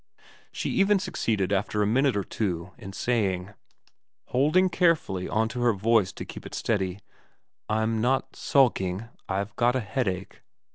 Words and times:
She 0.51 0.71
even 0.71 0.97
succeeded 0.97 1.53
after 1.53 1.83
a 1.83 1.85
minute 1.85 2.17
or 2.17 2.23
two 2.23 2.71
in 2.79 2.91
saying, 2.91 3.53
holding 4.29 4.67
carefully 4.67 5.29
on 5.29 5.47
to 5.49 5.59
her 5.61 5.73
voice 5.73 6.11
to 6.13 6.25
keep 6.25 6.43
it 6.43 6.55
steady,' 6.55 6.97
I'm 7.69 8.01
not 8.01 8.35
sulking. 8.35 9.09
I've 9.29 9.55
got 9.57 9.75
a 9.75 9.79
headache.' 9.79 10.41